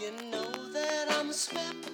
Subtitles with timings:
[0.00, 1.87] They cry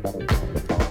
[0.00, 0.81] Gracias.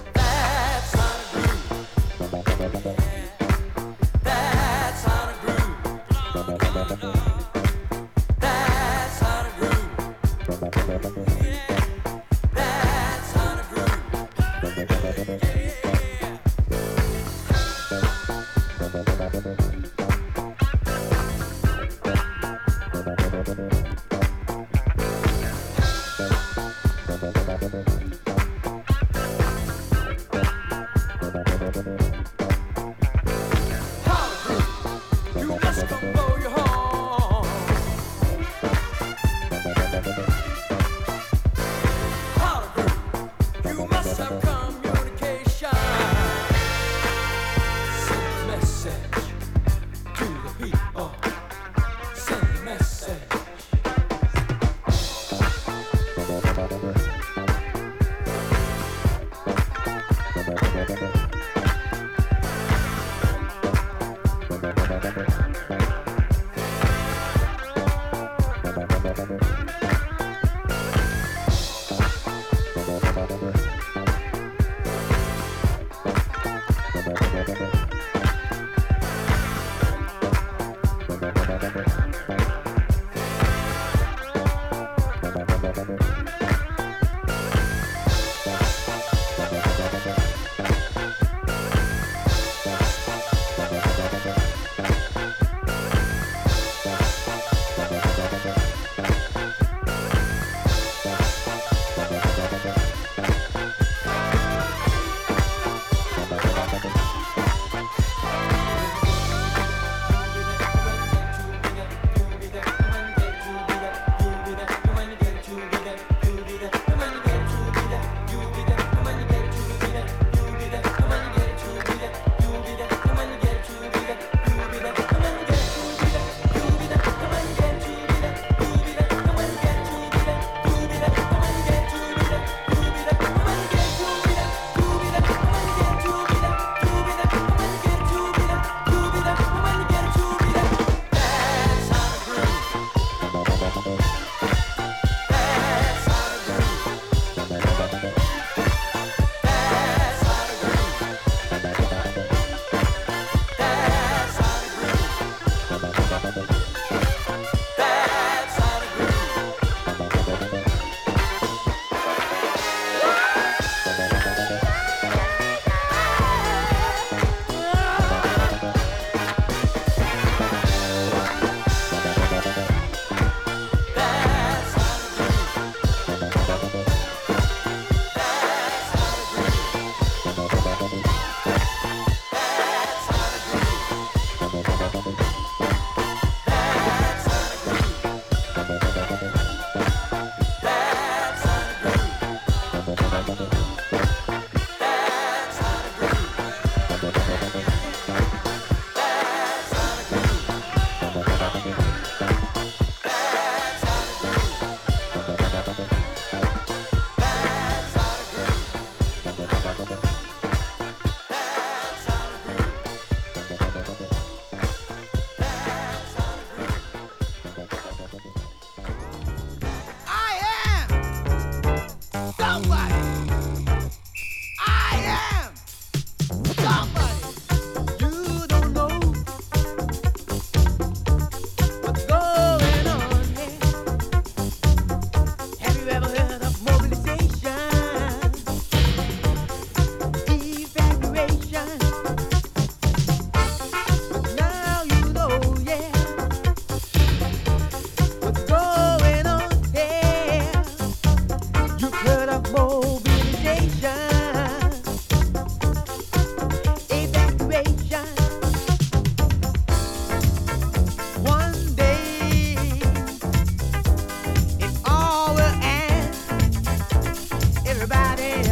[268.12, 268.51] Everybody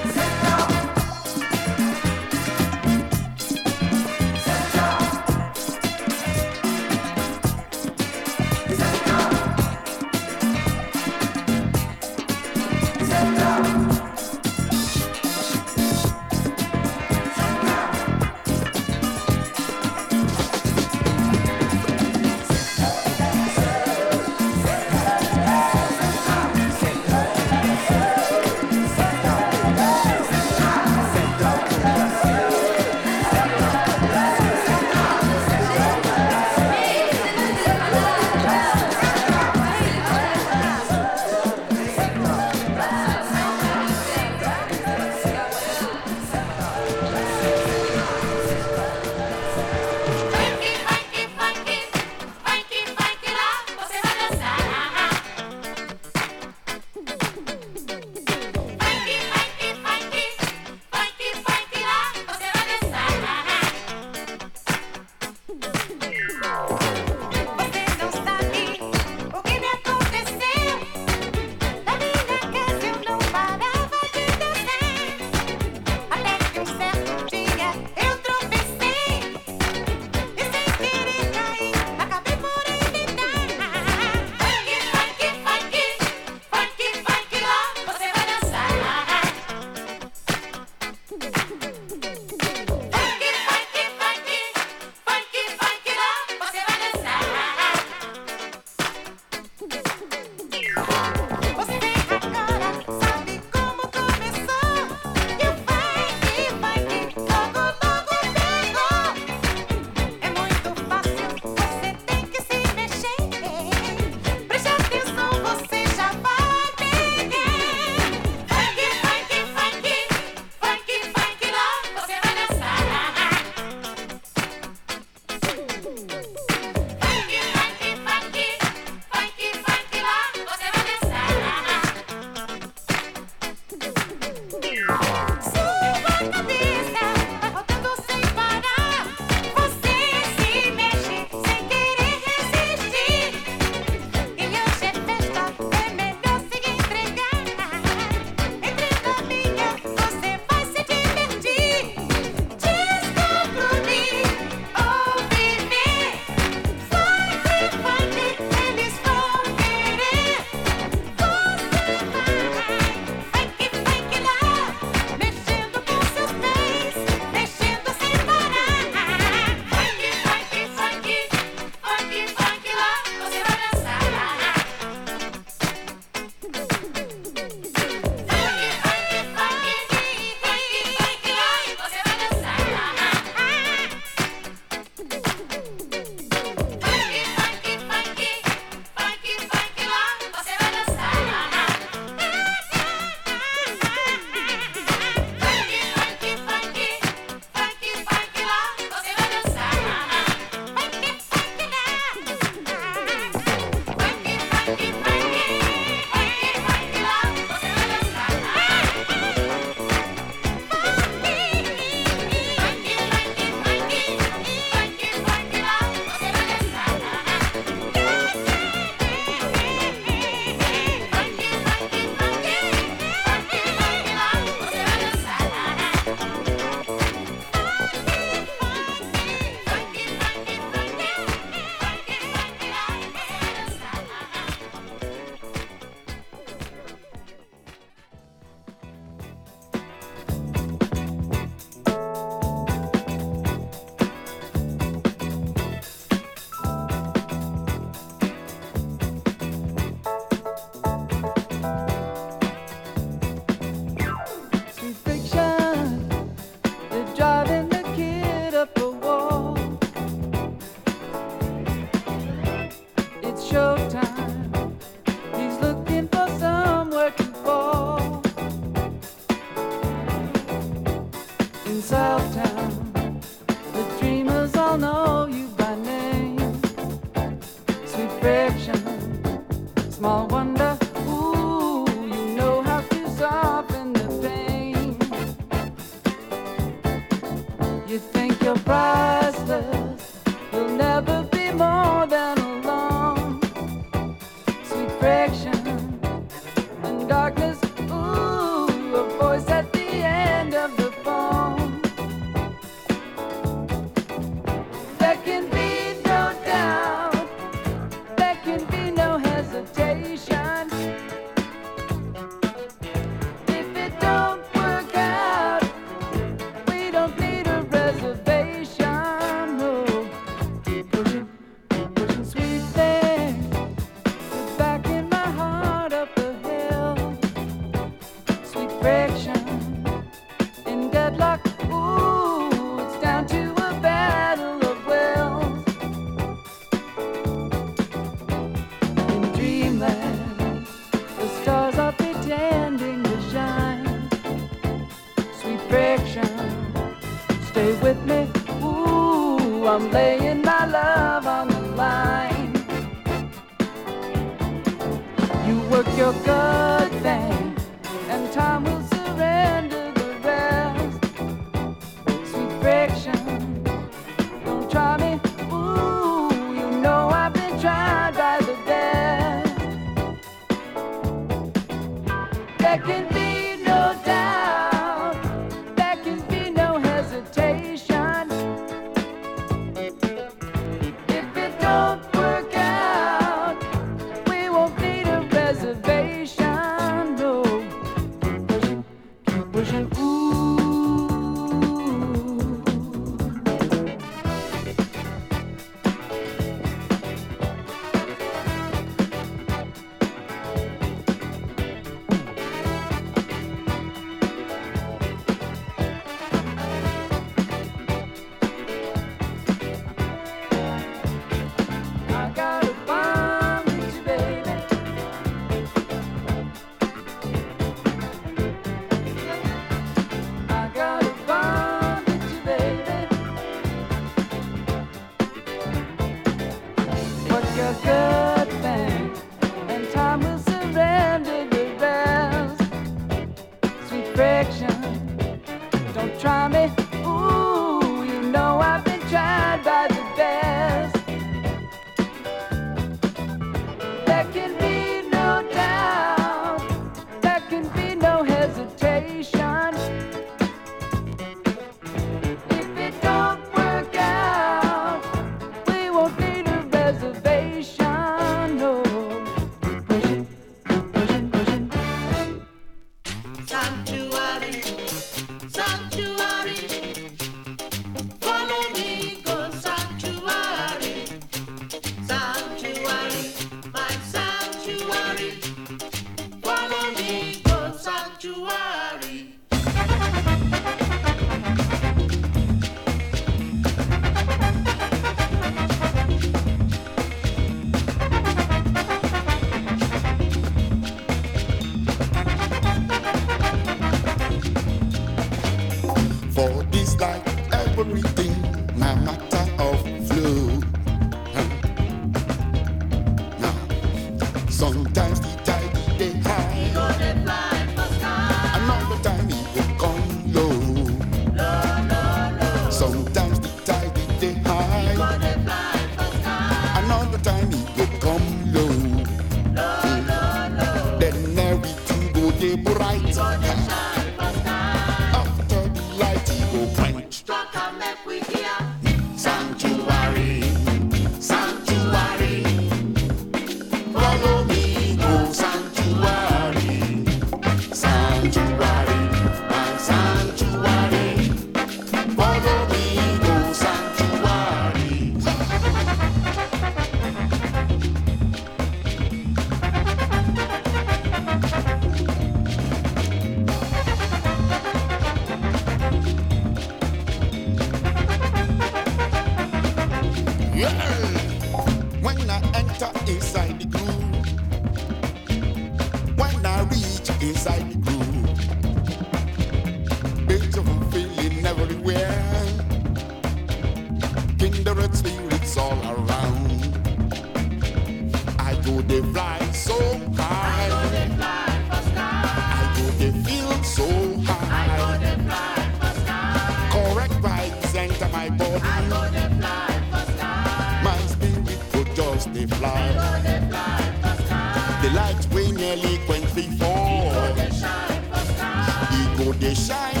[578.91, 579.77] they so
[580.17, 580.65] high.
[580.65, 582.23] I know they fly for sky.
[582.59, 583.87] I know they feel so
[584.27, 584.59] high.
[584.59, 586.69] I know they fly for sky.
[586.75, 588.61] Correct vibes enter my body.
[588.63, 590.81] I know they fly for sky.
[590.83, 592.83] My spirit could just fly.
[592.97, 594.79] I fly for sky.
[594.83, 597.13] The light we nearly quench before.
[597.13, 599.53] Ego they shine for sky.
[599.55, 600.00] Shine.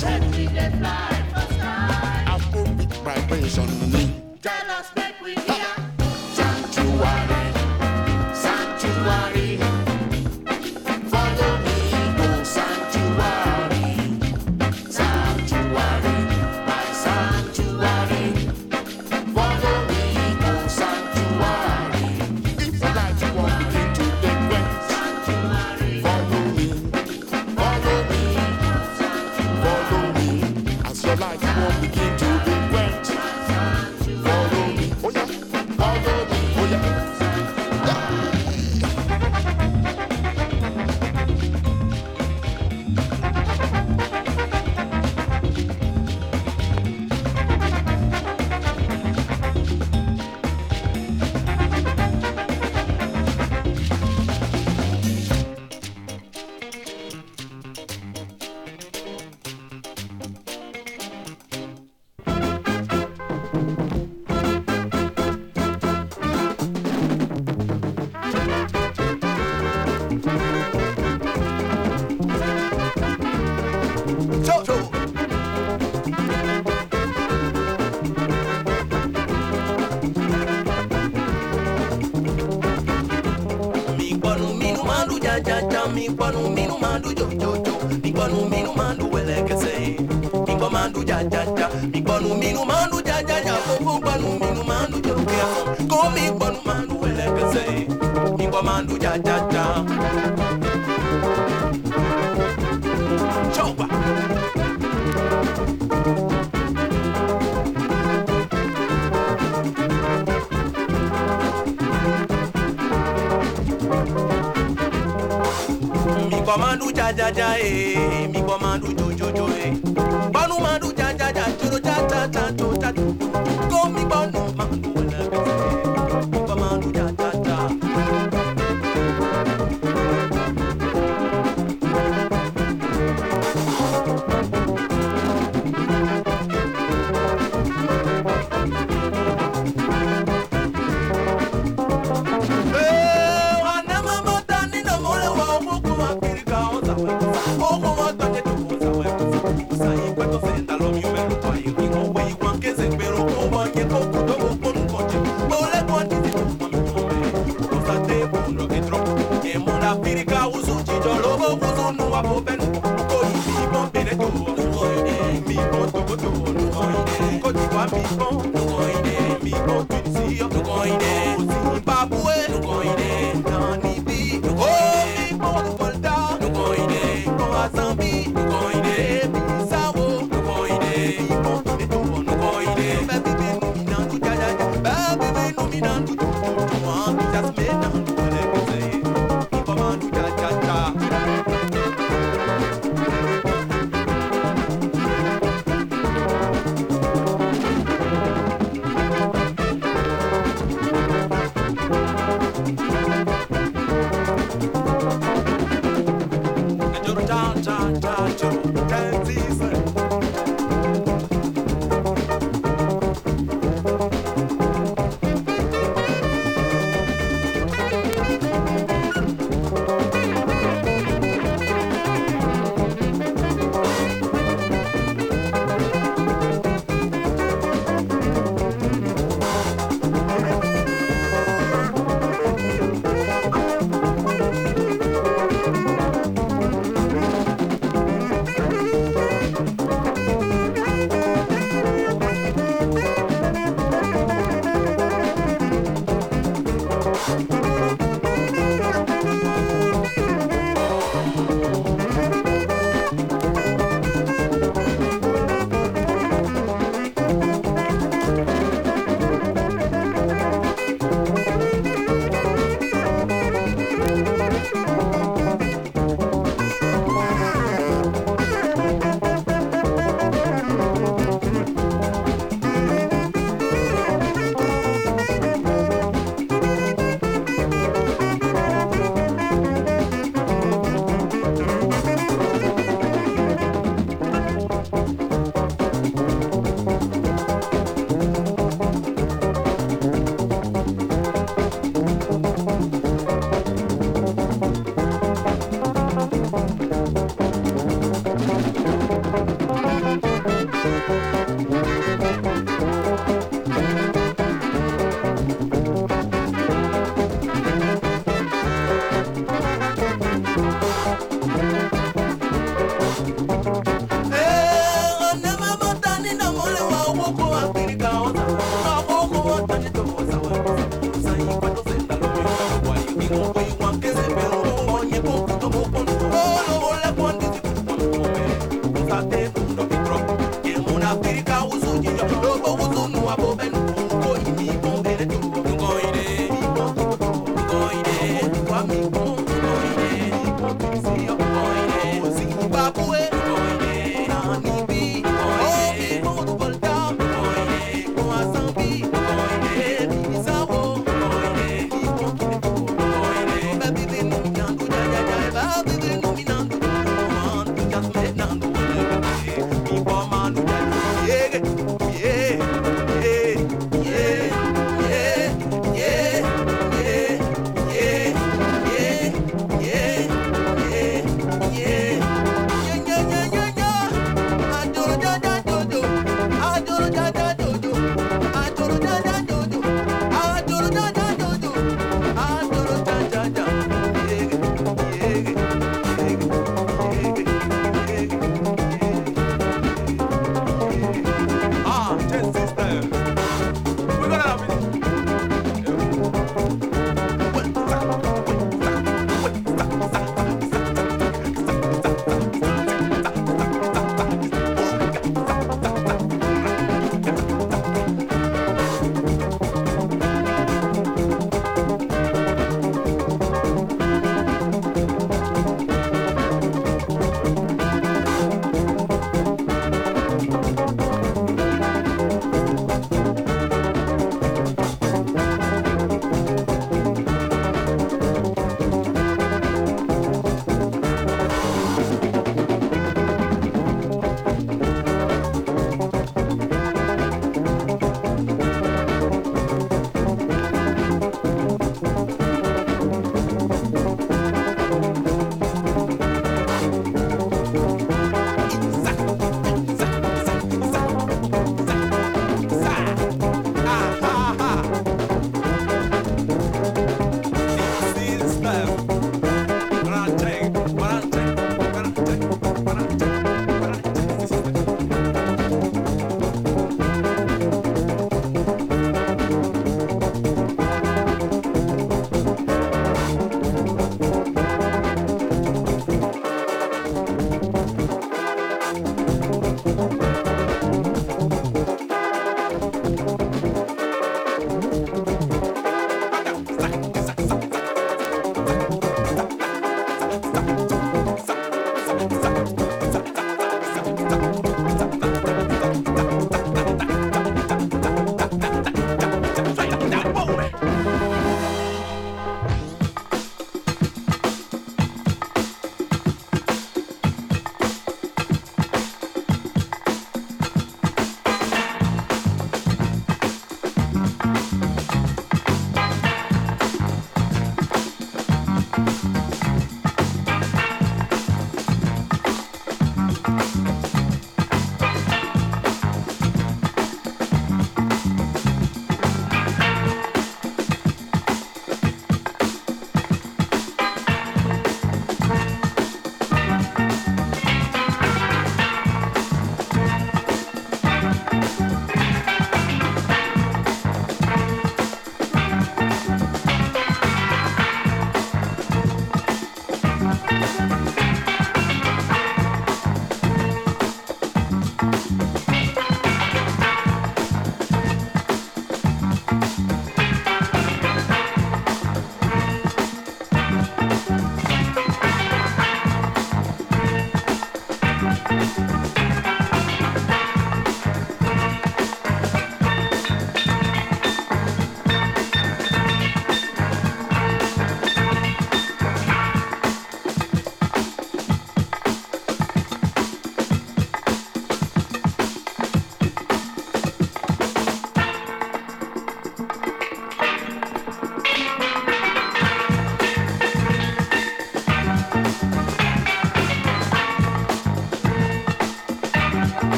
[0.00, 2.24] Suddenly they fly for sky.
[2.26, 4.09] I've my vibration.